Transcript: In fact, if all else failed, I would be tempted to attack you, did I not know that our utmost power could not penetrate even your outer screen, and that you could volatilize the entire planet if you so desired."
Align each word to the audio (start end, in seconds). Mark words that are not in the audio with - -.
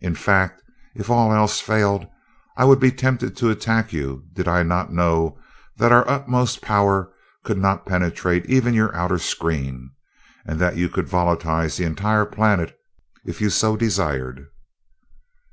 In 0.00 0.16
fact, 0.16 0.62
if 0.96 1.08
all 1.08 1.32
else 1.32 1.60
failed, 1.60 2.08
I 2.56 2.64
would 2.64 2.80
be 2.80 2.90
tempted 2.90 3.36
to 3.36 3.50
attack 3.50 3.92
you, 3.92 4.24
did 4.32 4.48
I 4.48 4.64
not 4.64 4.92
know 4.92 5.38
that 5.76 5.92
our 5.92 6.04
utmost 6.10 6.60
power 6.60 7.12
could 7.44 7.56
not 7.58 7.86
penetrate 7.86 8.46
even 8.46 8.74
your 8.74 8.92
outer 8.96 9.18
screen, 9.20 9.92
and 10.44 10.58
that 10.58 10.76
you 10.76 10.88
could 10.88 11.06
volatilize 11.08 11.76
the 11.76 11.84
entire 11.84 12.24
planet 12.24 12.76
if 13.24 13.40
you 13.40 13.48
so 13.48 13.76
desired." 13.76 14.48